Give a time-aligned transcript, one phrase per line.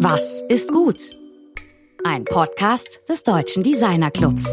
[0.00, 1.16] Was ist gut?
[2.04, 4.44] Ein Podcast des Deutschen Designer Clubs.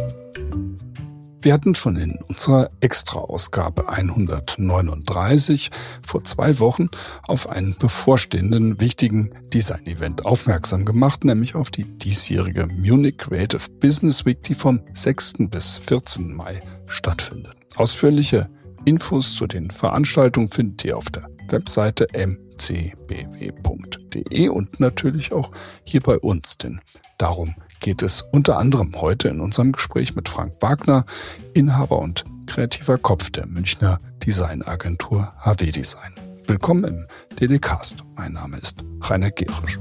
[1.40, 5.70] Wir hatten schon in unserer Extra-Ausgabe 139
[6.04, 6.90] vor zwei Wochen
[7.28, 14.42] auf einen bevorstehenden wichtigen Design-Event aufmerksam gemacht, nämlich auf die diesjährige Munich Creative Business Week,
[14.42, 15.34] die vom 6.
[15.52, 16.34] bis 14.
[16.34, 17.54] Mai stattfindet.
[17.76, 18.50] Ausführliche
[18.86, 25.52] Infos zu den Veranstaltungen findet ihr auf der Webseite mcbw.de und natürlich auch
[25.84, 26.82] hier bei uns, denn
[27.18, 31.06] darum geht es unter anderem heute in unserem Gespräch mit Frank Wagner,
[31.54, 36.14] Inhaber und kreativer Kopf der Münchner Designagentur HW Design.
[36.48, 37.06] Willkommen im
[37.40, 37.98] DDcast.
[38.16, 39.80] Mein Name ist Rainer Gerisch.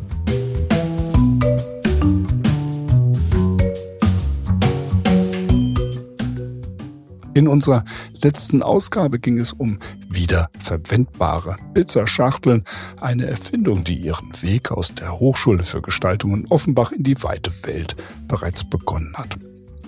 [7.34, 7.84] In unserer
[8.22, 9.80] letzten Ausgabe ging es um
[10.14, 12.64] wiederverwendbare Pizzaschachteln,
[13.00, 17.50] eine Erfindung, die ihren Weg aus der Hochschule für Gestaltung in Offenbach in die weite
[17.66, 17.96] Welt
[18.28, 19.36] bereits begonnen hat.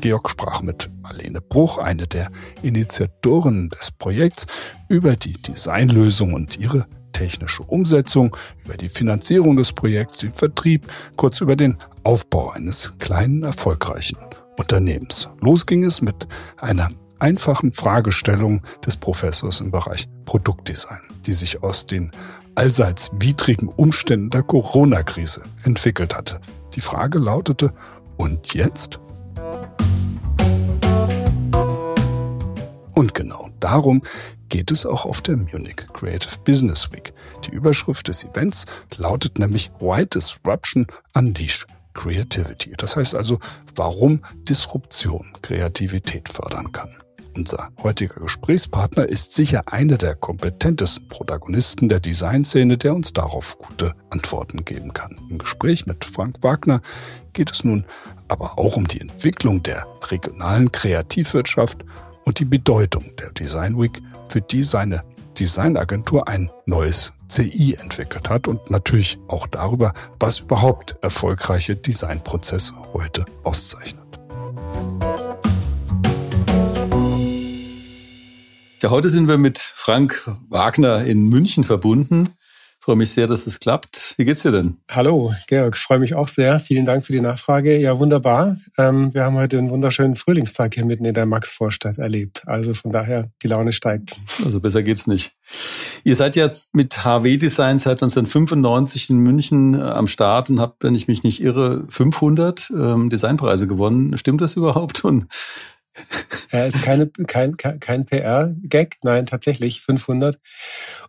[0.00, 2.30] Georg sprach mit Marlene Bruch, eine der
[2.62, 4.46] Initiatoren des Projekts,
[4.88, 11.40] über die Designlösung und ihre technische Umsetzung, über die Finanzierung des Projekts, den Vertrieb, kurz
[11.40, 14.18] über den Aufbau eines kleinen, erfolgreichen
[14.58, 15.28] Unternehmens.
[15.40, 16.28] Los ging es mit
[16.60, 22.10] einer einfachen Fragestellungen des Professors im Bereich Produktdesign, die sich aus den
[22.54, 26.40] allseits widrigen Umständen der Corona-Krise entwickelt hatte.
[26.74, 27.72] Die Frage lautete,
[28.16, 28.98] und jetzt?
[32.94, 34.02] Und genau darum
[34.48, 37.12] geht es auch auf der Munich Creative Business Week.
[37.44, 38.64] Die Überschrift des Events
[38.96, 42.74] lautet nämlich Why Disruption Unleash Creativity.
[42.76, 43.38] Das heißt also,
[43.74, 46.90] warum Disruption Kreativität fördern kann.
[47.36, 53.94] Unser heutiger Gesprächspartner ist sicher einer der kompetentesten Protagonisten der Designszene, der uns darauf gute
[54.10, 55.20] Antworten geben kann.
[55.28, 56.80] Im Gespräch mit Frank Wagner
[57.34, 57.84] geht es nun
[58.28, 61.84] aber auch um die Entwicklung der regionalen Kreativwirtschaft
[62.24, 65.04] und die Bedeutung der Design Week, für die seine
[65.38, 73.26] Designagentur ein neues CI entwickelt hat und natürlich auch darüber, was überhaupt erfolgreiche Designprozesse heute
[73.44, 74.05] auszeichnet.
[78.86, 82.28] Ja, heute sind wir mit Frank Wagner in München verbunden.
[82.78, 84.14] Ich freue mich sehr, dass es klappt.
[84.16, 84.76] Wie geht's dir denn?
[84.88, 85.76] Hallo, Georg.
[85.76, 86.60] Freue mich auch sehr.
[86.60, 87.76] Vielen Dank für die Nachfrage.
[87.78, 88.58] Ja, wunderbar.
[88.78, 92.44] Ähm, wir haben heute einen wunderschönen Frühlingstag hier mitten in der Maxvorstadt erlebt.
[92.46, 94.14] Also von daher, die Laune steigt.
[94.44, 95.32] Also besser geht's nicht.
[96.04, 100.84] Ihr seid jetzt mit HW Design seit 1995 in München äh, am Start und habt,
[100.84, 104.16] wenn ich mich nicht irre, 500 ähm, Designpreise gewonnen.
[104.16, 105.04] Stimmt das überhaupt?
[105.04, 105.26] Und
[106.50, 110.38] er ist keine, kein, kein PR-Gag, nein, tatsächlich 500.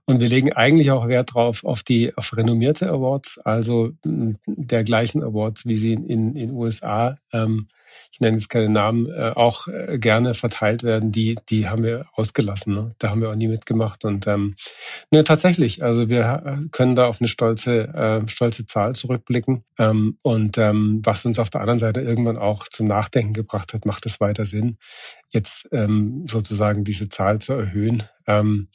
[0.07, 5.66] Und wir legen eigentlich auch Wert drauf auf die auf renommierte Awards, also dergleichen Awards,
[5.66, 7.68] wie sie in den USA ähm,
[8.12, 12.07] ich nenne jetzt keine Namen, äh, auch äh, gerne verteilt werden, die, die haben wir
[12.13, 12.73] ausgelassen.
[12.73, 12.96] Ne?
[13.00, 14.06] Da haben wir auch nie mitgemacht.
[14.06, 14.56] Und ähm,
[15.12, 19.63] ne, tatsächlich, also wir äh, können da auf eine stolze, äh, stolze Zahl zurückblicken.
[19.78, 23.85] Ähm, und ähm, was uns auf der anderen Seite irgendwann auch zum Nachdenken gebracht hat,
[23.85, 24.78] macht es weiter Sinn,
[25.29, 28.03] jetzt ähm, sozusagen diese Zahl zu erhöhen.
[28.27, 28.69] Ähm,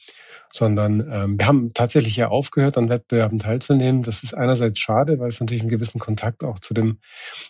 [0.51, 4.03] sondern ähm, wir haben tatsächlich ja aufgehört, an Wettbewerben teilzunehmen.
[4.03, 6.99] Das ist einerseits schade, weil es natürlich einen gewissen Kontakt auch zu dem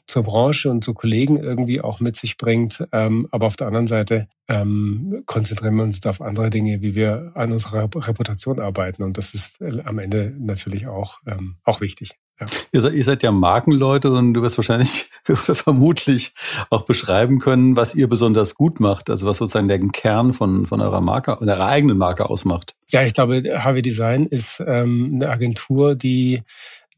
[0.08, 2.88] zur Branche und zu Kollegen irgendwie auch mit sich bringt.
[2.94, 7.34] Ähm, aber auf der anderen Seite ähm, konzentrieren wir uns auf andere Dinge, wie wir
[7.36, 9.04] an unserer Reputation arbeiten.
[9.04, 12.12] Und das ist äh, am Ende natürlich auch ähm, auch wichtig.
[12.40, 12.46] Ja.
[12.72, 16.34] Ihr, seid, ihr seid ja Markenleute und du wirst wahrscheinlich vermutlich
[16.70, 20.82] auch beschreiben können, was ihr besonders gut macht, also was sozusagen der Kern von, von
[20.82, 22.76] eurer Marke, eurer eigenen Marke ausmacht.
[22.90, 26.42] Ja, ich glaube, HW Design ist ähm, eine Agentur, die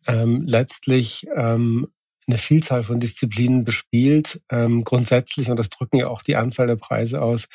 [0.07, 1.87] ähm, letztlich ähm,
[2.27, 4.41] eine Vielzahl von Disziplinen bespielt.
[4.49, 7.47] Ähm, grundsätzlich, und das drücken ja auch die Anzahl der Preise aus,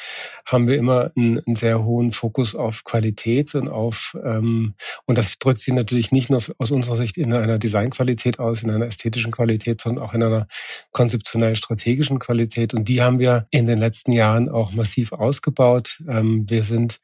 [0.47, 4.75] haben wir immer einen, einen sehr hohen Fokus auf Qualität und auf, ähm,
[5.07, 8.71] und das drückt sich natürlich nicht nur aus unserer Sicht in einer Designqualität aus, in
[8.71, 10.47] einer ästhetischen Qualität, sondern auch in einer
[10.93, 12.75] konzeptionell strategischen Qualität.
[12.75, 16.03] Und die haben wir in den letzten Jahren auch massiv ausgebaut.
[16.09, 17.01] Ähm, wir sind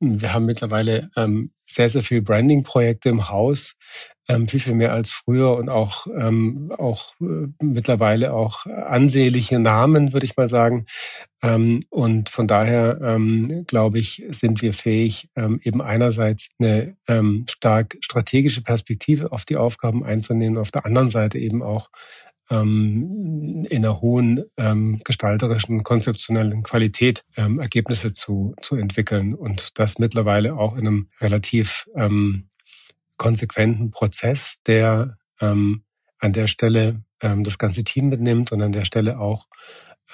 [0.00, 3.76] wir haben mittlerweile ähm, sehr, sehr viel Branding-Projekte im Haus,
[4.28, 10.12] ähm, viel, viel mehr als früher und auch, ähm, auch äh, mittlerweile auch ansehnliche Namen,
[10.12, 10.86] würde ich mal sagen.
[11.42, 17.44] Ähm, und von daher, ähm, glaube ich, sind wir fähig, ähm, eben einerseits eine ähm,
[17.48, 21.90] stark strategische Perspektive auf die Aufgaben einzunehmen, auf der anderen Seite eben auch
[22.50, 29.98] ähm, in einer hohen ähm, gestalterischen, konzeptionellen Qualität ähm, Ergebnisse zu, zu entwickeln und das
[29.98, 32.48] mittlerweile auch in einem relativ ähm,
[33.16, 35.84] konsequenten Prozess, der ähm,
[36.18, 39.46] an der Stelle ähm, das ganze Team mitnimmt und an der Stelle auch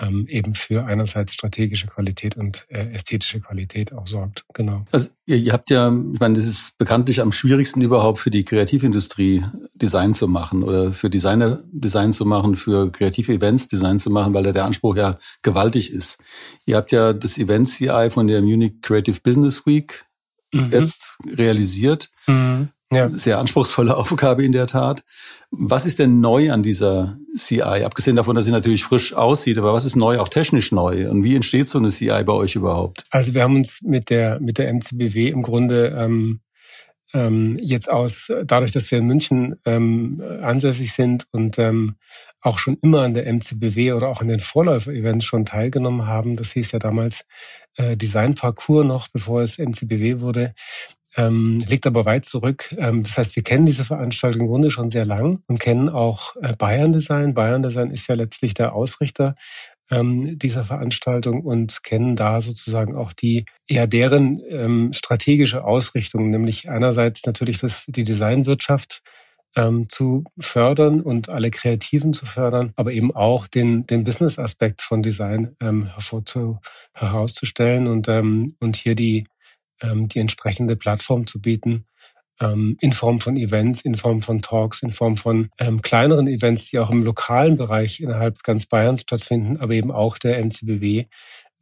[0.01, 4.45] ähm, eben für einerseits strategische Qualität und äh, ästhetische Qualität auch sorgt.
[4.55, 4.85] Genau.
[4.93, 8.45] Also ihr, ihr habt ja, ich meine, das ist bekanntlich am schwierigsten überhaupt für die
[8.45, 9.45] Kreativindustrie
[9.75, 14.35] Design zu machen oder für Designer Design zu machen, für kreative Events Design zu machen,
[14.35, 16.19] weil da der Anspruch ja gewaltig ist.
[16.65, 20.07] Ihr habt ja das Event CI von der Munich Creative Business Week
[20.53, 20.71] mhm.
[20.71, 22.11] jetzt realisiert.
[22.27, 22.69] Mhm.
[22.93, 23.09] Ja.
[23.09, 25.03] Sehr anspruchsvolle Aufgabe in der Tat.
[25.51, 27.63] Was ist denn neu an dieser CI?
[27.63, 31.11] Abgesehen davon, dass sie natürlich frisch aussieht, aber was ist neu, auch technisch neu?
[31.11, 33.05] Und wie entsteht so eine CI bei euch überhaupt?
[33.11, 36.41] Also wir haben uns mit der, mit der MCBW im Grunde ähm,
[37.15, 41.97] ähm, jetzt aus, dadurch, dass wir in München ähm, ansässig sind und ähm,
[42.41, 46.37] auch schon immer an der MCBW oder auch an den Vorläufer-Events schon teilgenommen haben.
[46.37, 47.25] Das hieß ja damals
[47.77, 50.55] äh, Design Parcours noch, bevor es MCBW wurde
[51.17, 52.75] ähm, liegt aber weit zurück.
[52.79, 56.37] Ähm, das heißt, wir kennen diese Veranstaltung im Grunde schon sehr lang und kennen auch
[56.43, 57.35] äh, Bayern Design.
[57.35, 59.35] Bayern Design ist ja letztlich der Ausrichter
[59.91, 66.69] ähm, dieser Veranstaltung und kennen da sozusagen auch die eher deren ähm, strategische Ausrichtung, nämlich
[66.69, 69.03] einerseits natürlich das, die Designwirtschaft
[69.57, 75.03] ähm, zu fördern und alle Kreativen zu fördern, aber eben auch den, den Business-Aspekt von
[75.03, 76.59] Design ähm, hervorzu,
[76.93, 79.25] herauszustellen und, ähm, und hier die
[79.83, 81.87] ähm, die entsprechende Plattform zu bieten,
[82.41, 86.71] ähm, in Form von Events, in Form von Talks, in Form von ähm, kleineren Events,
[86.71, 91.07] die auch im lokalen Bereich innerhalb ganz Bayerns stattfinden, aber eben auch der NCBW,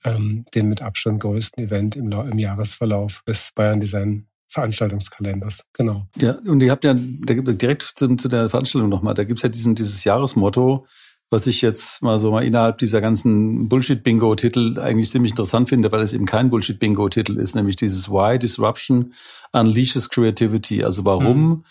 [0.04, 6.06] ähm, den mit Abstand größten Event im, im Jahresverlauf des Bayern Design Veranstaltungskalenders, genau.
[6.16, 9.74] Ja, und ihr habt ja direkt zu, zu der Veranstaltung nochmal, da gibt's ja diesen,
[9.74, 10.86] dieses Jahresmotto,
[11.34, 16.00] was ich jetzt mal so mal innerhalb dieser ganzen Bullshit-Bingo-Titel eigentlich ziemlich interessant finde, weil
[16.00, 19.12] es eben kein Bullshit-Bingo-Titel ist, nämlich dieses Why Disruption
[19.50, 20.84] Unleashes Creativity.
[20.84, 21.64] Also warum mhm.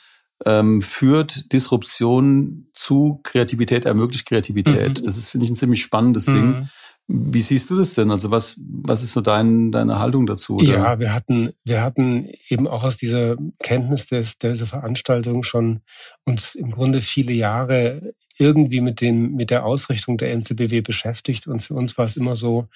[0.46, 5.00] ähm, führt Disruption zu Kreativität, ermöglicht Kreativität?
[5.00, 5.04] Mhm.
[5.06, 6.34] Das ist, finde ich, ein ziemlich spannendes mhm.
[6.34, 6.70] Ding.
[7.08, 8.12] Wie siehst du das denn?
[8.12, 10.56] Also was, was ist so dein, deine Haltung dazu?
[10.56, 10.66] Oder?
[10.66, 15.82] Ja, wir hatten, wir hatten eben auch aus dieser Kenntnis des, dieser Veranstaltung schon
[16.26, 21.62] uns im Grunde viele Jahre irgendwie mit dem mit der Ausrichtung der NCBW beschäftigt und
[21.62, 22.68] für uns war es immer so,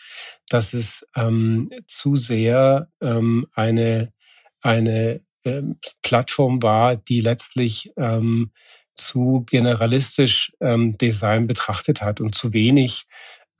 [0.49, 4.13] dass es ähm, zu sehr ähm, eine
[4.61, 8.51] eine ähm, Plattform war, die letztlich ähm,
[8.95, 13.05] zu generalistisch ähm, Design betrachtet hat und zu wenig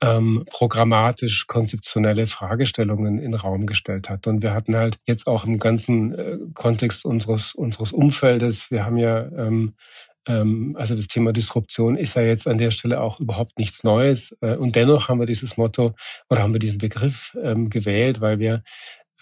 [0.00, 4.26] ähm, programmatisch konzeptionelle Fragestellungen in Raum gestellt hat.
[4.26, 8.96] Und wir hatten halt jetzt auch im ganzen äh, Kontext unseres unseres Umfeldes, wir haben
[8.96, 9.74] ja ähm,
[10.76, 14.36] also das Thema Disruption ist ja jetzt an der Stelle auch überhaupt nichts Neues.
[14.40, 15.94] Äh, und dennoch haben wir dieses Motto
[16.28, 18.62] oder haben wir diesen Begriff ähm, gewählt, weil wir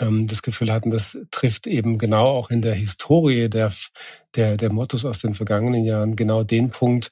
[0.01, 3.73] ähm, das Gefühl hatten, das trifft eben genau auch in der Historie der,
[4.35, 7.11] der, der Mottos aus den vergangenen Jahren genau den Punkt,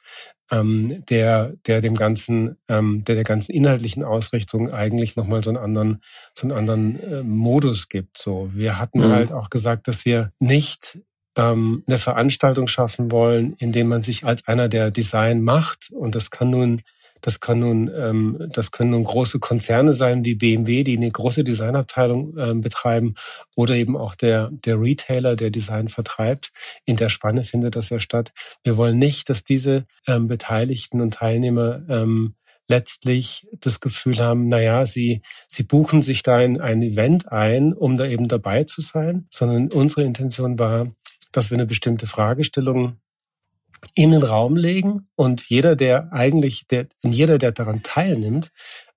[0.50, 6.02] der, der dem ganzen, der der ganzen inhaltlichen Ausrichtung eigentlich nochmal so einen anderen,
[6.35, 8.19] so einen anderen äh, Modus gibt.
[8.19, 9.11] So, wir hatten mhm.
[9.11, 10.99] halt auch gesagt, dass wir nicht
[11.36, 15.90] ähm, eine Veranstaltung schaffen wollen, indem man sich als einer der Design macht.
[15.90, 16.82] Und das kann nun,
[17.20, 21.44] das kann nun, ähm, das können nun große Konzerne sein wie BMW, die eine große
[21.44, 23.14] Designabteilung ähm, betreiben,
[23.56, 26.52] oder eben auch der der Retailer, der Design vertreibt.
[26.84, 28.32] In der Spanne findet das ja statt.
[28.62, 32.35] Wir wollen nicht, dass diese ähm, Beteiligten und Teilnehmer ähm,
[32.68, 37.73] letztlich das Gefühl haben, na ja, sie, sie buchen sich da in ein Event ein,
[37.73, 40.88] um da eben dabei zu sein, sondern unsere Intention war,
[41.37, 42.99] dass wir eine bestimmte Fragestellung
[43.95, 48.50] in den Raum legen und jeder, der eigentlich, der, jeder, der daran teilnimmt,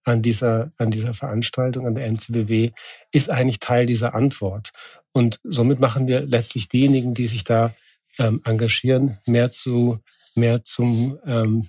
[0.03, 2.72] an dieser, an dieser Veranstaltung, an der MCBW,
[3.12, 4.72] ist eigentlich Teil dieser Antwort.
[5.12, 7.74] Und somit machen wir letztlich diejenigen, die sich da
[8.17, 10.00] ähm, engagieren, mehr zu
[10.36, 11.67] mehr zum ähm,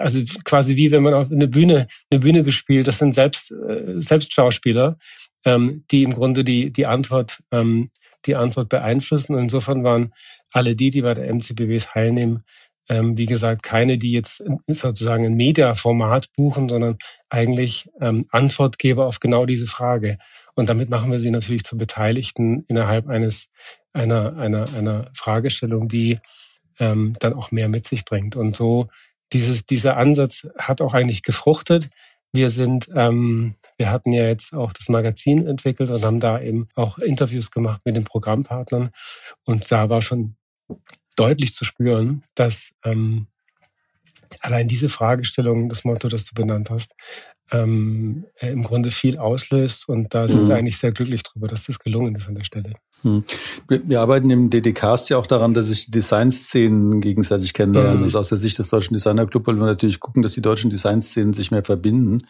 [0.00, 4.00] also quasi wie wenn man auf eine Bühne eine Bühne bespielt das sind selbst äh,
[4.00, 4.98] selbst Schauspieler
[5.44, 7.90] ähm, die im Grunde die die Antwort ähm,
[8.26, 9.34] die Antwort beeinflussen.
[9.34, 10.12] Und insofern waren
[10.52, 12.44] alle die, die bei der MCBW teilnehmen,
[12.88, 16.96] ähm, wie gesagt, keine, die jetzt sozusagen ein Media-Format buchen, sondern
[17.28, 20.18] eigentlich ähm, Antwortgeber auf genau diese Frage.
[20.54, 23.50] Und damit machen wir sie natürlich zu Beteiligten innerhalb eines
[23.92, 26.18] einer einer einer Fragestellung, die
[26.78, 28.36] ähm, dann auch mehr mit sich bringt.
[28.36, 28.88] Und so
[29.32, 31.90] dieses dieser Ansatz hat auch eigentlich gefruchtet.
[32.32, 36.68] Wir sind, ähm, wir hatten ja jetzt auch das Magazin entwickelt und haben da eben
[36.74, 38.90] auch Interviews gemacht mit den Programmpartnern.
[39.44, 40.36] Und da war schon
[41.16, 43.28] deutlich zu spüren, dass ähm,
[44.40, 46.94] allein diese Fragestellung, das Motto, das du benannt hast,
[47.50, 49.88] ähm, äh, im Grunde viel auslöst.
[49.88, 50.48] Und da sind mhm.
[50.48, 52.74] wir eigentlich sehr glücklich drüber, dass das gelungen ist an der Stelle.
[53.02, 53.24] Mhm.
[53.68, 57.98] Wir, arbeiten im DDcast ja auch daran, dass sich die Designszenen gegenseitig kennenlernen.
[57.98, 58.04] Mhm.
[58.04, 60.70] Also aus der Sicht des Deutschen Designer Club wollen wir natürlich gucken, dass die deutschen
[60.70, 62.22] Designszenen sich mehr verbinden.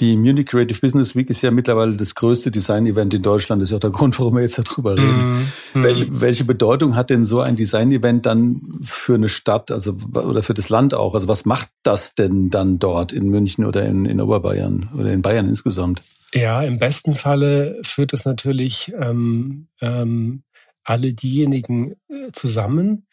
[0.00, 3.60] Die Munich Creative Business Week ist ja mittlerweile das größte Design-Event in Deutschland.
[3.60, 5.28] Das ist ja auch der Grund, warum wir jetzt darüber reden.
[5.74, 5.82] Mhm.
[5.82, 10.54] Welche, welche Bedeutung hat denn so ein Design-Event dann für eine Stadt, also oder für
[10.54, 11.12] das Land auch?
[11.12, 15.20] Also was macht das denn dann dort in München oder in, in Oberbayern oder in
[15.20, 16.02] Bayern insgesamt?
[16.32, 20.44] Ja, im besten Falle führt es natürlich ähm, ähm,
[20.82, 23.06] alle diejenigen äh, zusammen,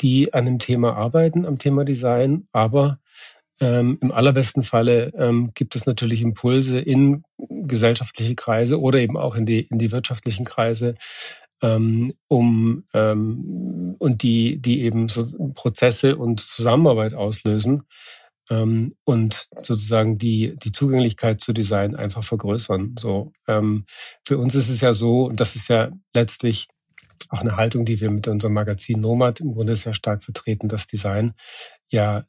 [0.00, 3.00] die an dem Thema arbeiten, am Thema Design, aber
[3.60, 9.34] ähm, Im allerbesten Falle ähm, gibt es natürlich Impulse in gesellschaftliche Kreise oder eben auch
[9.34, 10.94] in die, in die wirtschaftlichen Kreise,
[11.60, 15.24] ähm, um ähm, und die, die eben so
[15.54, 17.82] Prozesse und Zusammenarbeit auslösen
[18.48, 22.94] ähm, und sozusagen die, die Zugänglichkeit zu Design einfach vergrößern.
[22.96, 23.86] So, ähm,
[24.24, 26.68] für uns ist es ja so, und das ist ja letztlich
[27.30, 30.86] auch eine Haltung, die wir mit unserem Magazin Nomad im Grunde sehr stark vertreten, dass
[30.86, 31.34] Design
[31.90, 32.24] ja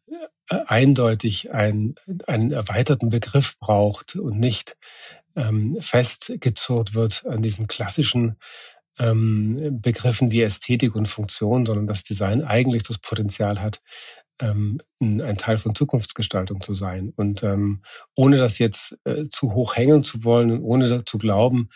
[0.49, 1.95] eindeutig ein,
[2.27, 4.77] einen erweiterten Begriff braucht und nicht
[5.35, 8.37] ähm, festgezurrt wird an diesen klassischen
[8.97, 13.81] ähm, Begriffen wie Ästhetik und Funktion, sondern das Design eigentlich das Potenzial hat,
[14.41, 17.13] ähm, ein Teil von Zukunftsgestaltung zu sein.
[17.15, 17.81] Und ähm,
[18.15, 21.69] ohne das jetzt äh, zu hoch hängen zu wollen und ohne zu glauben,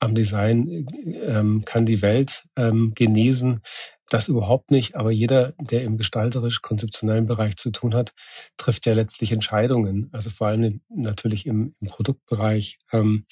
[0.00, 0.86] am Design
[1.26, 3.62] ähm, kann die Welt ähm, genesen,
[4.10, 8.12] das überhaupt nicht, aber jeder, der im gestalterisch-konzeptionellen Bereich zu tun hat,
[8.56, 10.08] trifft ja letztlich Entscheidungen.
[10.12, 13.24] Also vor allem natürlich im, im Produktbereich, ähm,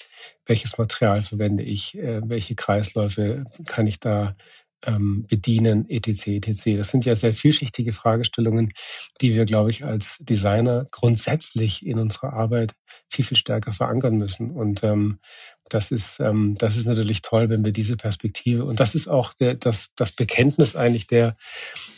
[0.44, 4.36] welches Material verwende ich, äh, welche Kreisläufe kann ich da
[4.84, 6.76] ähm, bedienen, etc., etc.
[6.76, 8.72] Das sind ja sehr vielschichtige Fragestellungen,
[9.20, 12.74] die wir, glaube ich, als Designer grundsätzlich in unserer Arbeit
[13.10, 14.50] viel, viel stärker verankern müssen.
[14.50, 15.18] Und ähm,
[15.68, 19.32] das ist, ähm, das ist natürlich toll, wenn wir diese Perspektive und das ist auch
[19.34, 21.36] der, das, das Bekenntnis eigentlich der,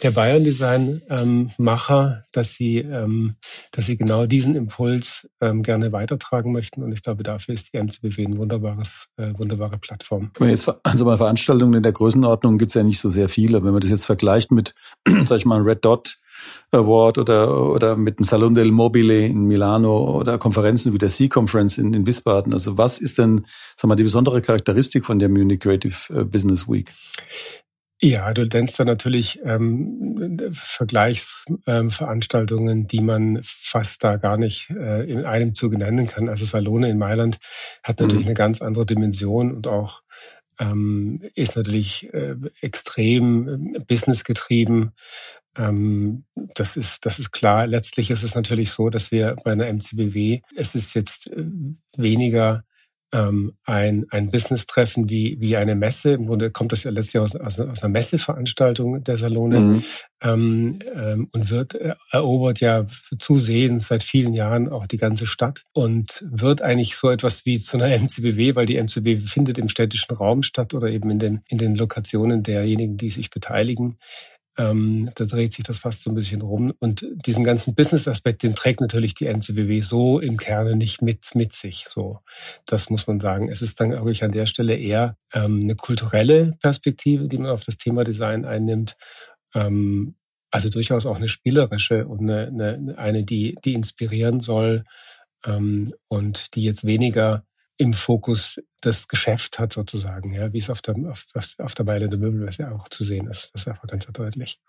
[0.03, 3.37] der Bayern Design ähm, Macher, dass sie, ähm,
[3.73, 7.79] dass sie genau diesen Impuls ähm, gerne weitertragen möchten und ich glaube, dafür ist die
[7.79, 10.31] MCBW ein wunderbares, äh, wunderbare Plattform.
[10.41, 13.65] Jetzt, also bei Veranstaltungen in der Größenordnung gibt es ja nicht so sehr viele.
[13.65, 14.75] Wenn man das jetzt vergleicht mit,
[15.25, 16.17] sag ich mal, Red Dot
[16.71, 21.79] Award oder, oder mit dem Salon del Mobile in Milano oder Konferenzen wie der C-Conference
[21.79, 22.53] in, in Wiesbaden.
[22.53, 26.69] Also was ist denn, sag mal, die besondere Charakteristik von der Munich Creative äh, Business
[26.69, 26.91] Week?
[28.01, 35.03] Ja, du nennst da natürlich ähm, Vergleichsveranstaltungen, ähm, die man fast da gar nicht äh,
[35.11, 36.29] in einem Zuge nennen kann.
[36.29, 37.41] Also Salone in Mailand
[37.83, 38.29] hat natürlich mhm.
[38.29, 40.05] eine ganz andere Dimension und auch
[40.61, 44.93] ähm, ist natürlich äh, extrem äh, businessgetrieben
[46.55, 47.67] das ist, das ist klar.
[47.67, 51.45] Letztlich ist es natürlich so, dass wir bei einer MCBW, es ist jetzt äh,
[51.97, 52.65] weniger
[53.13, 56.13] ähm, ein, ein Business-Treffen wie, wie eine Messe.
[56.13, 59.85] Im Grunde kommt das ja letztlich aus, aus, aus einer Messeveranstaltung der Salone mhm.
[60.23, 62.87] ähm, ähm, und wird äh, erobert ja
[63.19, 67.79] zusehends seit vielen Jahren auch die ganze Stadt und wird eigentlich so etwas wie zu
[67.79, 71.59] einer MCBW, weil die MCBW findet im städtischen Raum statt oder eben in den, in
[71.59, 73.97] den Lokationen derjenigen, die sich beteiligen.
[74.59, 76.75] Ähm, da dreht sich das fast so ein bisschen rum.
[76.81, 81.55] Und diesen ganzen Business-Aspekt, den trägt natürlich die NCBW so im Kerne nicht mit, mit
[81.55, 81.85] sich.
[81.89, 82.19] So,
[82.67, 83.49] das muss man sagen.
[83.49, 87.51] Es ist dann, glaube ich, an der Stelle eher ähm, eine kulturelle Perspektive, die man
[87.51, 88.97] auf das Thema Design einnimmt.
[89.55, 90.17] Ähm,
[90.51, 94.85] also durchaus auch eine spielerische und eine, eine, eine die, die inspirieren soll
[95.47, 97.45] ähm, und die jetzt weniger
[97.79, 101.27] im Fokus das Geschäft hat sozusagen, ja, wie es auf der, auf,
[101.59, 103.51] auf der Beile der Möbelmesse auch zu sehen ist.
[103.55, 104.61] Das ist einfach ganz deutlich.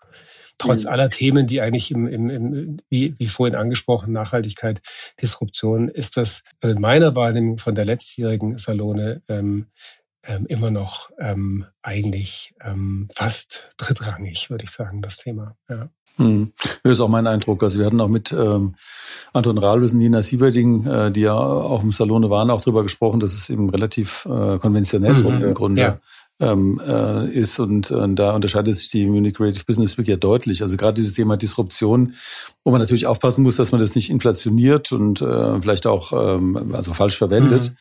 [0.58, 0.90] Trotz mhm.
[0.90, 4.80] aller Themen, die eigentlich im, im, im wie, wie vorhin angesprochen, Nachhaltigkeit,
[5.20, 9.66] Disruption, ist das, also in meiner Wahrnehmung von der letztjährigen Salone, ähm,
[10.24, 15.56] ähm, immer noch ähm, eigentlich ähm, fast drittrangig, würde ich sagen, das Thema.
[15.68, 15.88] Ja.
[16.16, 16.52] Hm.
[16.82, 17.62] Das ist auch mein Eindruck.
[17.62, 18.74] Also wir hatten auch mit ähm,
[19.32, 23.20] Anton Rahlus und Nina Sieberding, äh, die ja auch im Salone waren, auch darüber gesprochen,
[23.20, 25.98] dass es eben relativ äh, konventionell mhm, im Grunde ja
[26.40, 27.58] ähm, äh, ist.
[27.60, 30.62] Und äh, da unterscheidet sich die Munich Creative Business Week ja deutlich.
[30.62, 32.14] Also gerade dieses Thema Disruption,
[32.64, 36.72] wo man natürlich aufpassen muss, dass man das nicht inflationiert und äh, vielleicht auch ähm,
[36.72, 37.70] also falsch verwendet.
[37.70, 37.76] Mhm.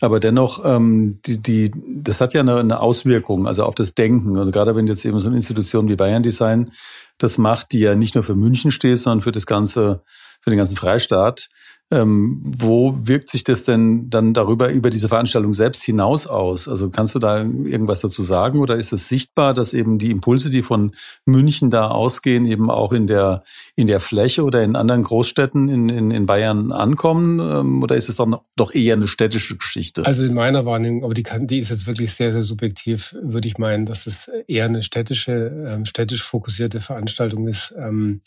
[0.00, 4.36] Aber dennoch, ähm, die, die, das hat ja eine, eine Auswirkung, also auf das Denken.
[4.36, 6.70] Also gerade wenn jetzt eben so eine Institution wie Bayern Design
[7.18, 10.02] das macht, die ja nicht nur für München steht, sondern für das ganze,
[10.40, 11.48] für den ganzen Freistaat,
[11.90, 16.66] Ähm, wo wirkt sich das denn dann darüber über diese Veranstaltung selbst hinaus aus?
[16.66, 20.48] Also kannst du da irgendwas dazu sagen oder ist es sichtbar, dass eben die Impulse,
[20.48, 20.92] die von
[21.26, 23.42] München da ausgehen, eben auch in der
[23.76, 27.38] in der Fläche oder in anderen Großstädten in, in, in Bayern ankommen?
[27.38, 30.06] Ähm, oder ist es dann doch eher eine städtische Geschichte?
[30.06, 33.46] Also in meiner Wahrnehmung, aber die kann, die ist jetzt wirklich sehr, sehr subjektiv, würde
[33.46, 35.32] ich meinen, dass es eher eine städtische,
[35.68, 37.74] ähm, städtisch fokussierte Veranstaltung ist.
[37.76, 38.22] Ähm,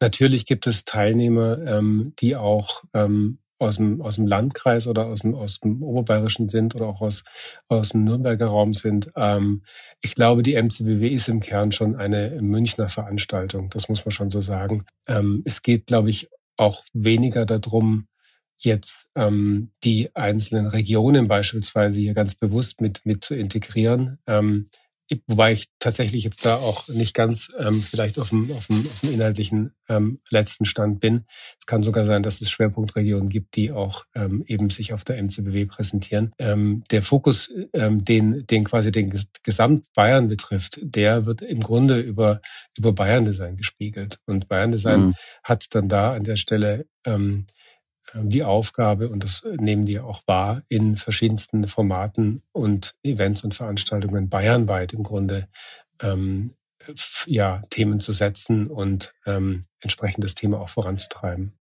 [0.00, 5.20] natürlich gibt es Teilnehmer, ähm, die auch ähm, aus dem, aus dem Landkreis oder aus
[5.20, 7.24] dem, aus dem Oberbayerischen sind oder auch aus,
[7.68, 9.10] aus dem Nürnberger Raum sind.
[9.16, 9.62] Ähm,
[10.00, 13.68] ich glaube, die MCBW ist im Kern schon eine Münchner Veranstaltung.
[13.70, 14.84] Das muss man schon so sagen.
[15.06, 18.06] Ähm, es geht, glaube ich, auch weniger darum,
[18.56, 24.18] jetzt ähm, die einzelnen Regionen beispielsweise hier ganz bewusst mit, mit zu integrieren.
[24.26, 24.68] Ähm,
[25.26, 29.00] Wobei ich tatsächlich jetzt da auch nicht ganz ähm, vielleicht auf dem, auf dem, auf
[29.00, 31.24] dem inhaltlichen ähm, letzten Stand bin.
[31.58, 35.22] Es kann sogar sein, dass es Schwerpunktregionen gibt, die auch ähm, eben sich auf der
[35.22, 36.32] MCBW präsentieren.
[36.38, 39.12] Ähm, der Fokus, ähm, den, den quasi den
[39.42, 42.40] Gesamt Bayern betrifft, der wird im Grunde über,
[42.76, 44.18] über Bayern Design gespiegelt.
[44.26, 45.14] Und Bayern Design mhm.
[45.42, 47.46] hat dann da an der Stelle ähm, ähm,
[48.14, 54.28] die Aufgabe, und das nehmen die auch wahr, in verschiedensten Formaten und Events und Veranstaltungen
[54.28, 55.48] bayernweit im Grunde
[56.00, 56.54] ähm,
[57.26, 61.59] ja, Themen zu setzen und ähm, entsprechend das Thema auch voranzutreiben.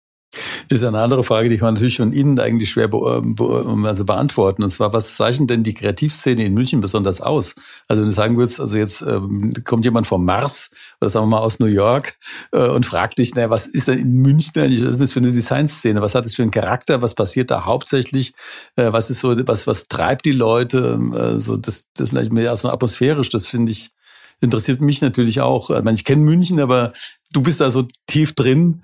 [0.69, 4.05] Ist eine andere Frage, die kann man natürlich von Ihnen eigentlich schwer be be also
[4.05, 4.65] beantworten.
[4.65, 7.55] Und zwar, was zeichnet denn die Kreativszene in München besonders aus?
[7.87, 11.37] Also wenn du sagen würdest, also jetzt ähm, kommt jemand vom Mars oder sagen wir
[11.37, 12.19] mal aus New York
[12.53, 15.21] äh, und fragt dich, naja, was ist denn in München eigentlich, was ist das für
[15.21, 16.01] eine Designszene?
[16.01, 17.01] Was hat das für einen Charakter?
[17.01, 18.35] Was passiert da hauptsächlich?
[18.75, 20.99] Äh, was ist so, was, was treibt die Leute?
[21.15, 23.96] Äh, so, das, das vielleicht mehr so atmosphärisch, das finde ich,
[24.41, 25.71] interessiert mich natürlich auch.
[25.71, 26.93] Ich, meine, ich kenne München, aber
[27.33, 28.83] du bist da so tief drin.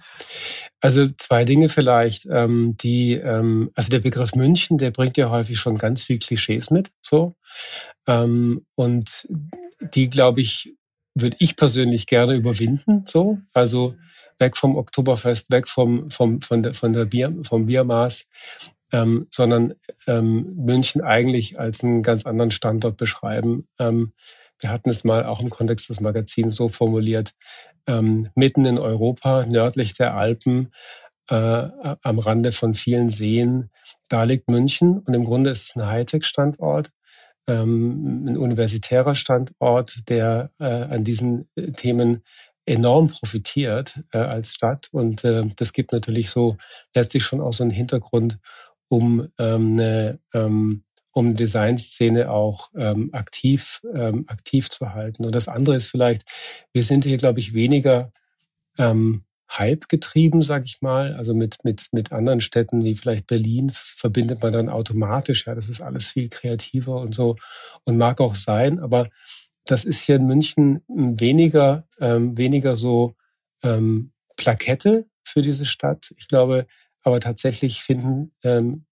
[0.81, 5.59] Also zwei Dinge vielleicht, ähm, die, ähm, also der Begriff München, der bringt ja häufig
[5.59, 7.37] schon ganz viel Klischees mit, so.
[8.07, 9.29] Ähm, und
[9.95, 10.75] die, glaube ich,
[11.15, 13.39] würde ich persönlich gerne überwinden, so.
[13.53, 13.95] Also
[14.39, 18.29] weg vom Oktoberfest, weg vom, vom, von der, von der Bier, vom Biermaß,
[18.93, 19.75] ähm, sondern
[20.07, 23.69] ähm, München eigentlich als einen ganz anderen Standort beschreiben.
[23.79, 24.13] Ähm,
[24.62, 27.35] wir hatten es mal auch im Kontext des Magazins so formuliert,
[27.87, 30.72] ähm, mitten in Europa, nördlich der Alpen,
[31.29, 33.70] äh, am Rande von vielen Seen.
[34.09, 36.92] Da liegt München und im Grunde ist es ein Hightech-Standort,
[37.48, 42.22] ähm, ein universitärer Standort, der äh, an diesen äh, Themen
[42.66, 44.88] enorm profitiert äh, als Stadt.
[44.92, 46.57] Und äh, das gibt natürlich so
[46.94, 48.38] letztlich schon auch so einen Hintergrund,
[48.88, 55.25] um ähm, eine ähm, um Designszene auch ähm, aktiv, ähm, aktiv zu halten.
[55.25, 56.25] Und das andere ist vielleicht,
[56.72, 58.12] wir sind hier, glaube ich, weniger
[58.79, 61.14] ähm, Hype getrieben, sag ich mal.
[61.14, 65.68] Also mit, mit, mit anderen Städten wie vielleicht Berlin verbindet man dann automatisch, ja, das
[65.68, 67.37] ist alles viel kreativer und so
[67.85, 68.79] und mag auch sein.
[68.79, 69.09] Aber
[69.66, 73.14] das ist hier in München weniger, ähm, weniger so
[73.62, 76.14] ähm, Plakette für diese Stadt.
[76.16, 76.66] Ich glaube,
[77.03, 78.87] aber tatsächlich finden ähm,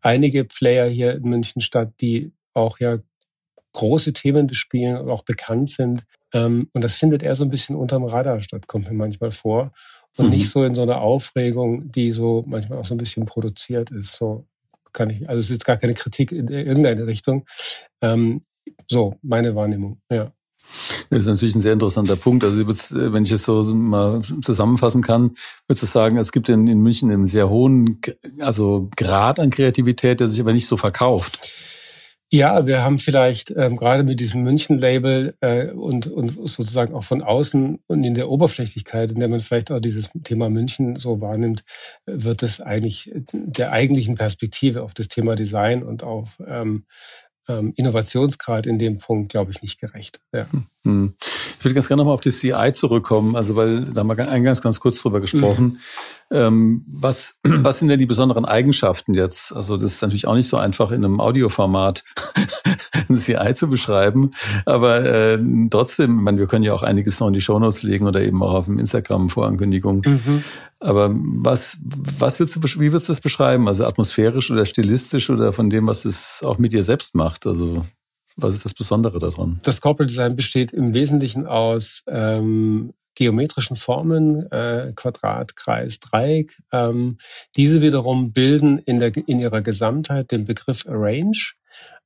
[0.00, 2.98] einige Player hier in München statt, die auch ja
[3.72, 6.04] große Themen bespielen und auch bekannt sind.
[6.32, 9.72] Ähm, und das findet eher so ein bisschen unterm Radar statt, kommt mir manchmal vor.
[10.16, 10.30] Und mhm.
[10.32, 14.16] nicht so in so einer Aufregung, die so manchmal auch so ein bisschen produziert ist.
[14.16, 14.46] So
[14.92, 17.46] kann ich, also es ist jetzt gar keine Kritik in irgendeine Richtung.
[18.00, 18.44] Ähm,
[18.88, 20.32] so, meine Wahrnehmung, ja.
[21.10, 22.44] Das ist natürlich ein sehr interessanter Punkt.
[22.44, 25.30] Also wenn ich es so mal zusammenfassen kann,
[25.66, 28.00] würde ich sagen, es gibt in, in München einen sehr hohen
[28.40, 31.50] also Grad an Kreativität, der sich aber nicht so verkauft.
[32.30, 37.22] Ja, wir haben vielleicht ähm, gerade mit diesem München-Label äh, und, und sozusagen auch von
[37.22, 41.64] außen und in der Oberflächlichkeit, in der man vielleicht auch dieses Thema München so wahrnimmt,
[42.04, 46.84] wird es eigentlich der eigentlichen Perspektive auf das Thema Design und auf ähm,
[47.48, 50.20] ähm, Innovationsgrad in dem Punkt, glaube ich, nicht gerecht.
[50.32, 50.46] Ja.
[50.84, 51.14] Hm.
[51.58, 54.62] Ich würde ganz gerne nochmal auf die CI zurückkommen, also weil da haben wir eingangs
[54.62, 55.64] ganz kurz drüber gesprochen.
[55.64, 55.78] Mhm.
[56.30, 59.54] Ähm, was, was sind denn die besonderen Eigenschaften jetzt?
[59.54, 62.04] Also das ist natürlich auch nicht so einfach in einem Audioformat
[63.08, 64.30] ein CI zu beschreiben,
[64.66, 65.38] aber äh,
[65.70, 68.42] trotzdem, ich meine, wir können ja auch einiges noch in die Shownotes legen oder eben
[68.42, 70.02] auch auf dem Instagram Vorankündigung.
[70.04, 70.44] Mhm.
[70.80, 73.66] Aber was, was würdest du, wie würdest du das beschreiben?
[73.66, 77.46] Also atmosphärisch oder stilistisch oder von dem, was es auch mit dir selbst macht?
[77.46, 77.84] Also
[78.36, 79.58] was ist das Besondere daran?
[79.64, 86.56] Das Corporate Design besteht im Wesentlichen aus ähm, geometrischen Formen, äh, Quadrat, Kreis, Dreieck.
[86.72, 87.18] Ähm,
[87.56, 91.54] diese wiederum bilden in, der, in ihrer Gesamtheit den Begriff Arrange.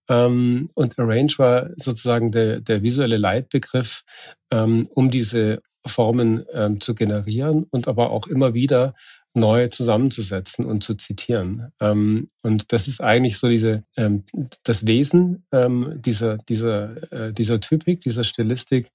[0.08, 4.04] Ähm, und Arrange war sozusagen der, der visuelle Leitbegriff,
[4.50, 8.94] ähm, um diese Formen ähm, zu generieren und aber auch immer wieder
[9.34, 11.72] neu zusammenzusetzen und zu zitieren.
[11.80, 14.24] Ähm, und das ist eigentlich so diese ähm,
[14.64, 18.90] das Wesen ähm, dieser dieser äh, dieser Typik, dieser Stilistik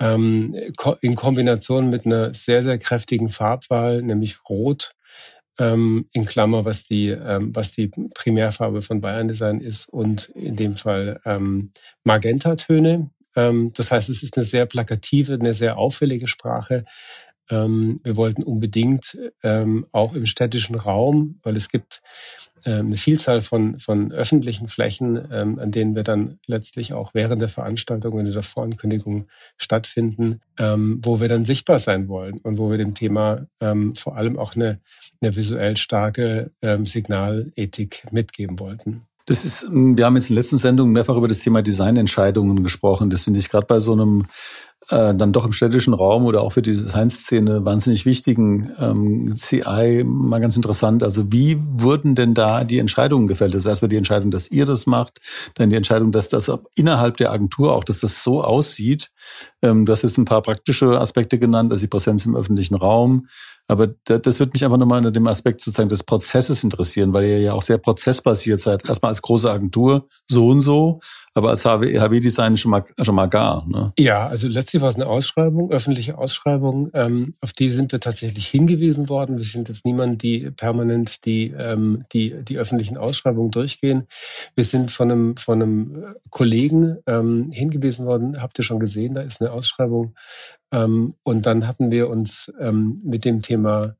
[0.00, 0.54] ähm,
[1.00, 4.92] in Kombination mit einer sehr sehr kräftigen Farbwahl, nämlich Rot
[5.58, 10.76] ähm, in Klammer, was die was die Primärfarbe von Bayern Design ist und in dem
[10.76, 11.72] Fall ähm,
[12.04, 13.10] Magentatöne.
[13.36, 16.84] Ähm, das heißt, es ist eine sehr plakative, eine sehr auffällige Sprache,
[17.50, 22.02] ähm, wir wollten unbedingt ähm, auch im städtischen Raum, weil es gibt
[22.64, 28.14] eine Vielzahl von, von öffentlichen Flächen, an denen wir dann letztlich auch während der Veranstaltung
[28.14, 33.46] und der Vorankündigung stattfinden, wo wir dann sichtbar sein wollen und wo wir dem Thema
[33.94, 34.80] vor allem auch eine,
[35.20, 39.02] eine visuell starke Signalethik mitgeben wollten.
[39.26, 43.08] Das ist, wir haben jetzt in den letzten Sendungen mehrfach über das Thema Designentscheidungen gesprochen.
[43.08, 44.26] Das finde ich gerade bei so einem
[44.90, 50.04] äh, dann doch im städtischen Raum oder auch für die Design-Szene wahnsinnig wichtigen ähm, CI
[50.04, 51.02] mal ganz interessant.
[51.02, 53.54] Also wie wurden denn da die Entscheidungen gefällt?
[53.54, 55.20] Das ist erstmal die Entscheidung, dass ihr das macht,
[55.54, 59.10] dann die Entscheidung, dass das innerhalb der Agentur auch, dass das so aussieht.
[59.62, 63.26] Ähm, du hast jetzt ein paar praktische Aspekte genannt, also die Präsenz im öffentlichen Raum,
[63.66, 67.40] aber das wird mich einfach nochmal unter dem Aspekt sozusagen des Prozesses interessieren, weil ihr
[67.40, 68.86] ja auch sehr prozessbasiert seid.
[68.86, 71.00] Erstmal als große Agentur so und so,
[71.32, 73.66] aber als HW-Design schon mal, schon mal gar.
[73.66, 73.92] Ne?
[73.98, 76.90] Ja, also letztlich war es eine Ausschreibung, öffentliche Ausschreibung.
[76.92, 79.38] Ähm, auf die sind wir tatsächlich hingewiesen worden.
[79.38, 84.06] Wir sind jetzt niemand, die permanent die, ähm, die, die öffentlichen Ausschreibungen durchgehen.
[84.54, 89.22] Wir sind von einem, von einem Kollegen ähm, hingewiesen worden, habt ihr schon gesehen, da
[89.22, 90.14] ist eine Ausschreibung
[90.74, 93.96] ähm, und dann hatten wir uns ähm, mit dem Thema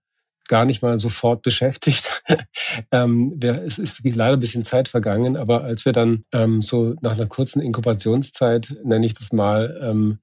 [0.48, 2.22] gar nicht mal sofort beschäftigt.
[2.90, 6.96] ähm, wir, es ist leider ein bisschen Zeit vergangen, aber als wir dann ähm, so
[7.00, 10.18] nach einer kurzen Inkubationszeit, nenne ich das mal, ähm,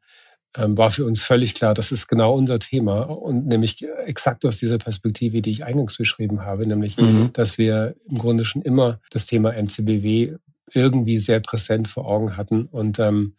[0.58, 4.58] ähm, war für uns völlig klar, das ist genau unser Thema und nämlich exakt aus
[4.58, 7.30] dieser Perspektive, die ich eingangs beschrieben habe, nämlich, mhm.
[7.32, 10.36] dass wir im Grunde schon immer das Thema MCBW
[10.74, 13.36] irgendwie sehr präsent vor Augen hatten und ähm,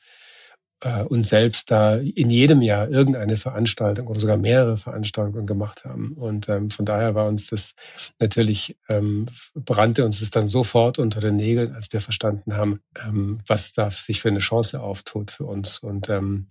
[0.82, 6.12] äh, uns selbst da in jedem Jahr irgendeine Veranstaltung oder sogar mehrere Veranstaltungen gemacht haben.
[6.14, 7.74] Und ähm, von daher war uns das
[8.18, 13.40] natürlich, ähm, brannte uns das dann sofort unter den Nägeln, als wir verstanden haben, ähm,
[13.46, 15.78] was da sich für eine Chance auftut für uns.
[15.78, 16.46] Und ähm,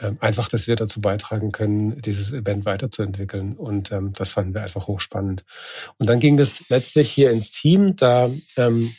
[0.00, 3.56] äh, einfach, dass wir dazu beitragen können, dieses Event weiterzuentwickeln.
[3.56, 5.44] Und ähm, das fanden wir einfach hochspannend.
[5.98, 7.94] Und dann ging das letztlich hier ins Team.
[7.96, 8.90] Da ähm,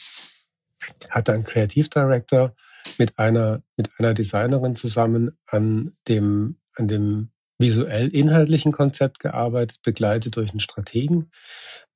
[1.09, 2.53] hat ein Kreativdirektor
[2.97, 10.35] mit einer, mit einer Designerin zusammen an dem, an dem visuell inhaltlichen Konzept gearbeitet, begleitet
[10.35, 11.31] durch einen Strategen.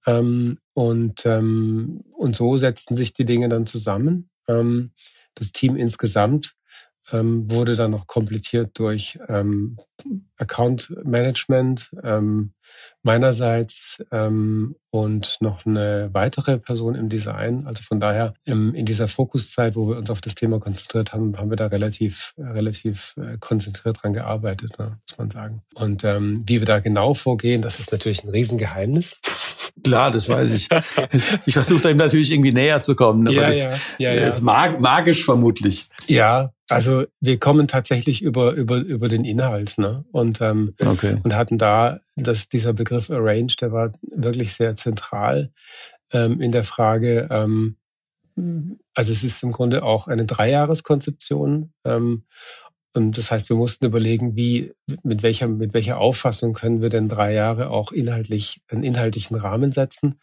[0.08, 4.30] Ähm, und, ähm, und so setzten sich die Dinge dann zusammen.
[4.48, 4.92] Ähm,
[5.36, 6.56] das Team insgesamt
[7.12, 9.78] ähm, wurde dann noch komplettiert durch ähm,
[10.38, 12.54] Account Management ähm,
[13.04, 17.65] meinerseits ähm, und noch eine weitere Person im Design.
[17.67, 21.38] Also von daher ähm, in dieser Fokuszeit, wo wir uns auf das Thema konzentriert haben,
[21.38, 25.62] haben wir da relativ relativ äh, konzentriert dran gearbeitet, ne, muss man sagen.
[25.76, 29.19] Und ähm, wie wir da genau vorgehen, das ist natürlich ein Riesengeheimnis.
[29.84, 30.69] Klar, das weiß ich.
[31.45, 34.28] Ich versuche da natürlich irgendwie näher zu kommen, aber ja, das, ja, ja, ja.
[34.28, 35.88] ist mag, magisch vermutlich.
[36.08, 40.06] Ja, also wir kommen tatsächlich über über über den Inhalt, ne?
[40.12, 41.18] Und ähm, okay.
[41.24, 45.52] und hatten da, dass dieser Begriff Arrange, der war wirklich sehr zentral
[46.12, 47.28] ähm, in der Frage.
[47.30, 47.78] Ähm,
[48.94, 51.74] also es ist im Grunde auch eine Dreijahreskonzeption.
[51.86, 52.24] Ähm,
[52.94, 57.08] und das heißt, wir mussten überlegen, wie, mit welcher, mit welcher Auffassung können wir denn
[57.08, 60.20] drei Jahre auch inhaltlich, einen inhaltlichen Rahmen setzen.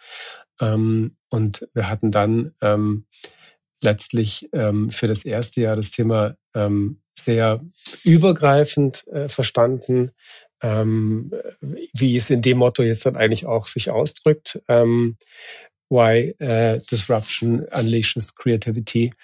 [0.61, 3.07] Ähm, und wir hatten dann ähm,
[3.83, 7.61] letztlich ähm, für das erste Jahr das Thema ähm, sehr
[8.05, 10.13] übergreifend äh, verstanden,
[10.63, 14.61] ähm, wie es in dem Motto jetzt dann eigentlich auch sich ausdrückt.
[14.69, 15.17] Ähm,
[15.91, 19.15] Why uh, Disruption Unleashes Creativity.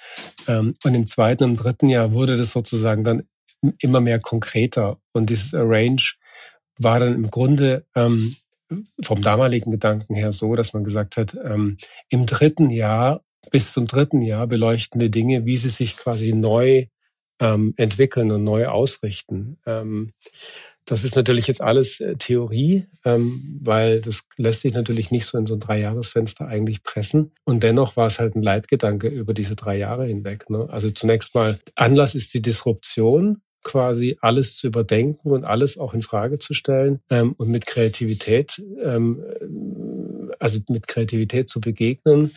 [0.48, 3.24] Ähm, und im zweiten und dritten Jahr wurde das sozusagen dann
[3.78, 4.98] immer mehr konkreter.
[5.12, 6.14] Und dieses Arrange
[6.78, 8.36] war dann im Grunde ähm,
[9.02, 11.76] vom damaligen Gedanken her so, dass man gesagt hat, ähm,
[12.08, 16.86] im dritten Jahr, bis zum dritten Jahr beleuchten wir Dinge, wie sie sich quasi neu
[17.40, 19.58] ähm, entwickeln und neu ausrichten.
[19.66, 20.12] Ähm,
[20.86, 25.38] das ist natürlich jetzt alles äh, Theorie, ähm, weil das lässt sich natürlich nicht so
[25.38, 27.32] in so ein Dreijahresfenster eigentlich pressen.
[27.44, 30.50] Und dennoch war es halt ein Leitgedanke über diese drei Jahre hinweg.
[30.50, 30.68] Ne?
[30.70, 36.02] Also zunächst mal, Anlass ist die Disruption, quasi alles zu überdenken und alles auch in
[36.02, 39.24] Frage zu stellen ähm, und mit Kreativität, ähm,
[40.38, 42.30] also mit Kreativität zu begegnen.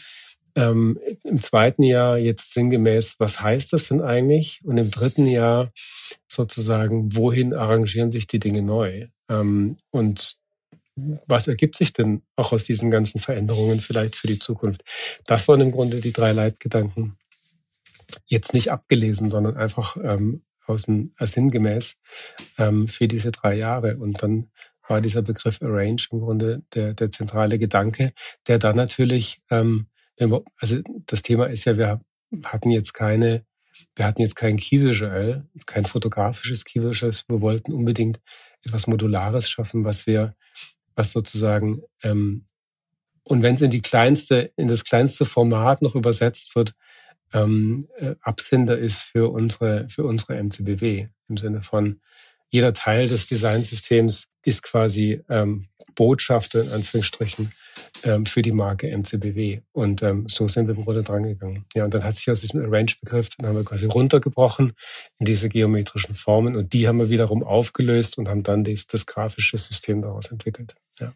[0.57, 4.59] Ähm, Im zweiten Jahr jetzt sinngemäß, was heißt das denn eigentlich?
[4.63, 5.71] Und im dritten Jahr
[6.27, 9.07] sozusagen, wohin arrangieren sich die Dinge neu?
[9.29, 10.37] Ähm, und
[11.27, 14.81] was ergibt sich denn auch aus diesen ganzen Veränderungen vielleicht für die Zukunft?
[15.27, 17.17] Das waren im Grunde die drei Leitgedanken.
[18.25, 21.99] Jetzt nicht abgelesen, sondern einfach ähm, aus dem, äh, sinngemäß
[22.57, 23.97] ähm, für diese drei Jahre.
[23.97, 24.49] Und dann
[24.87, 28.11] war dieser Begriff Arrange im Grunde der, der zentrale Gedanke,
[28.47, 29.85] der dann natürlich, ähm,
[30.57, 32.01] also das Thema ist ja, wir
[32.43, 33.45] hatten jetzt keine,
[33.95, 38.19] wir hatten jetzt kein Visual, kein fotografisches Visual, wir wollten unbedingt
[38.63, 40.35] etwas Modulares schaffen, was wir,
[40.95, 42.45] was sozusagen, ähm,
[43.23, 46.73] und wenn es in die kleinste, in das kleinste Format noch übersetzt wird,
[47.33, 51.99] ähm, äh, Absender ist für unsere, für unsere MCBW im Sinne von,
[52.49, 57.51] jeder Teil des Designsystems ist quasi ähm, Botschafter in Anführungsstrichen
[58.03, 59.61] ähm, für die Marke MCBW.
[59.71, 61.65] Und ähm, so sind wir im Grunde drangegangen.
[61.73, 64.73] Ja, und dann hat sich aus diesem Arrange-Begriff, dann haben wir quasi runtergebrochen
[65.19, 69.05] in diese geometrischen Formen und die haben wir wiederum aufgelöst und haben dann das, das
[69.05, 70.75] grafische System daraus entwickelt.
[70.99, 71.13] Ja.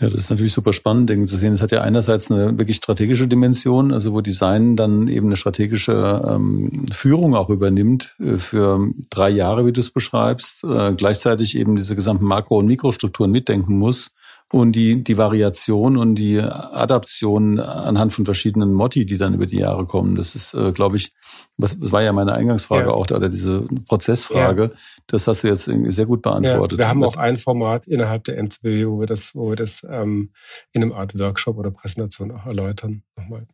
[0.00, 1.52] Ja, das ist natürlich super spannend, Dinge zu sehen.
[1.52, 6.22] Es hat ja einerseits eine wirklich strategische Dimension, also wo Design dann eben eine strategische
[6.26, 11.76] ähm, Führung auch übernimmt äh, für drei Jahre, wie du es beschreibst, äh, gleichzeitig eben
[11.76, 14.14] diese gesamten Makro- und Mikrostrukturen mitdenken muss
[14.52, 19.56] und die, die Variation und die Adaption anhand von verschiedenen Motti, die dann über die
[19.56, 20.14] Jahre kommen.
[20.14, 21.12] Das ist, äh, glaube ich,
[21.56, 22.92] was, das war ja meine Eingangsfrage ja.
[22.92, 24.64] auch, oder diese Prozessfrage.
[24.64, 24.70] Ja.
[25.06, 26.78] Das hast du jetzt sehr gut beantwortet.
[26.78, 29.86] Ja, wir haben auch ein Format innerhalb der MCB, wo wir das, wo wir das
[29.88, 30.32] ähm,
[30.72, 33.02] in einem Art Workshop oder Präsentation auch erläutern.
[33.16, 33.46] Nochmal.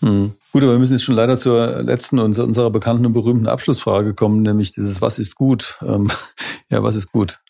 [0.00, 0.34] Hm.
[0.52, 4.42] Gut, aber wir müssen jetzt schon leider zur letzten unserer bekannten und berühmten Abschlussfrage kommen,
[4.42, 5.78] nämlich dieses Was ist gut?
[5.82, 6.10] Ähm,
[6.70, 7.40] ja, was ist gut,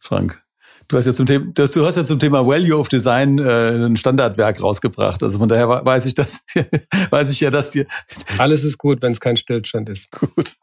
[0.00, 0.42] Frank?
[0.88, 3.96] Du hast ja zum Thema, du hast ja zum Thema Value of Design äh, ein
[3.96, 5.22] Standardwerk rausgebracht.
[5.22, 6.44] Also von daher weiß ich das,
[7.10, 7.86] weiß ich ja, dass dir
[8.38, 10.10] alles ist gut, wenn es kein Stillstand ist.
[10.10, 10.56] Gut,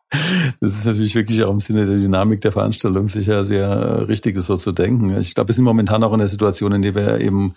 [0.60, 4.36] das ist natürlich wirklich auch im Sinne der Dynamik der Veranstaltung sicher sehr äh, richtig,
[4.36, 5.18] ist so zu denken.
[5.20, 7.54] Ich glaube, wir sind momentan auch in der Situation, in der wir eben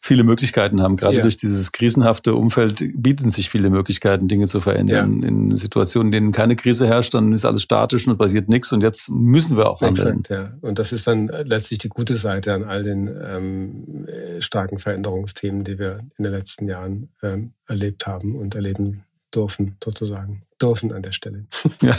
[0.00, 0.96] viele Möglichkeiten haben.
[0.96, 1.22] Gerade ja.
[1.22, 5.20] durch dieses krisenhafte Umfeld bieten sich viele Möglichkeiten, Dinge zu verändern.
[5.20, 5.28] Ja.
[5.28, 8.72] In Situationen, in denen keine Krise herrscht, dann ist alles statisch und passiert nichts.
[8.72, 10.20] Und jetzt müssen wir auch handeln.
[10.20, 10.52] Exakt, ja.
[10.60, 14.06] Und das ist dann letztlich die gute Seite an all den ähm,
[14.40, 20.42] starken Veränderungsthemen, die wir in den letzten Jahren ähm, erlebt haben und erleben dürfen, sozusagen.
[20.62, 21.46] Dürfen an der Stelle.
[21.82, 21.94] Ja.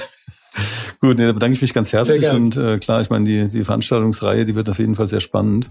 [1.02, 2.30] Gut, nee, da bedanke ich mich ganz herzlich.
[2.30, 5.70] Und äh, klar, ich meine, die, die Veranstaltungsreihe, die wird auf jeden Fall sehr spannend.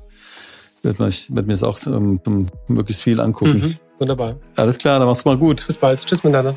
[0.82, 2.20] Ich werde mir jetzt auch ähm,
[2.66, 3.60] möglichst viel angucken.
[3.60, 4.36] Mhm, wunderbar.
[4.56, 5.64] Alles klar, dann mach's mal gut.
[5.64, 6.04] Bis bald.
[6.04, 6.56] Tschüss miteinander.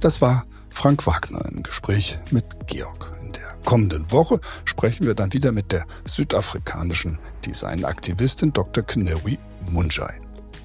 [0.00, 3.10] Das war Frank Wagner im Gespräch mit Georg.
[3.22, 8.84] In der kommenden Woche sprechen wir dann wieder mit der südafrikanischen Designaktivistin Dr.
[8.84, 9.38] Knewi
[9.70, 10.23] Munjai.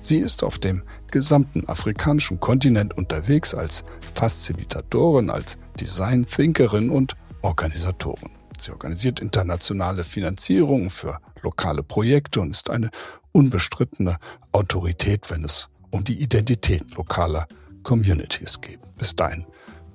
[0.09, 3.83] Sie ist auf dem gesamten afrikanischen Kontinent unterwegs als
[4.15, 8.31] Facilitatorin, als Design-Thinkerin und Organisatorin.
[8.57, 12.89] Sie organisiert internationale Finanzierung für lokale Projekte und ist eine
[13.33, 14.17] unbestrittene
[14.51, 17.47] Autorität, wenn es um die Identität lokaler
[17.83, 18.79] Communities geht.
[18.97, 19.45] Bis dahin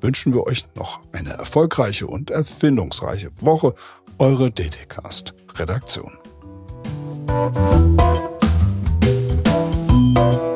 [0.00, 3.74] wünschen wir euch noch eine erfolgreiche und erfindungsreiche Woche.
[4.18, 6.16] Eure DDcast Redaktion.
[10.14, 10.53] Thank you.